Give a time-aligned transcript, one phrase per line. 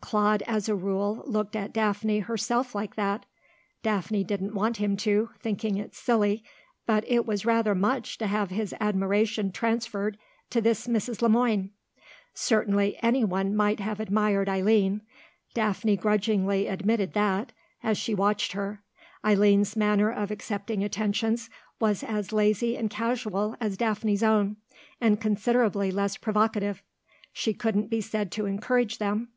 [0.00, 3.24] Claude as a rule looked at Daphne herself like that;
[3.84, 6.42] Daphne didn't want him to, thinking it silly,
[6.84, 10.18] but it was rather much to have his admiration transferred
[10.50, 11.22] to this Mrs.
[11.22, 11.70] Le Moine.
[12.34, 15.00] Certainly anyone might have admired Eileen;
[15.54, 18.82] Daphne grudgingly admitted that, as she watched her.
[19.24, 21.48] Eileen's manner of accepting attentions
[21.78, 24.56] was as lazy and casual as Daphne's own,
[25.00, 26.82] and considerably less provocative;
[27.32, 29.28] she couldn't be said to encourage them.